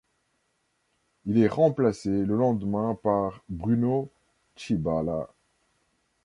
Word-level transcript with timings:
Il 1.27 1.37
est 1.37 1.47
remplacé 1.47 2.09
le 2.09 2.35
lendemain 2.35 2.97
par 3.03 3.43
Bruno 3.51 4.09
Tshibala. 4.57 5.29